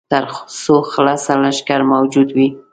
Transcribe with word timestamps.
تر 0.11 0.23
څو 0.61 0.75
خلصه 0.91 1.31
لښکر 1.43 1.81
موجود 1.93 2.29
وي. 2.35 2.47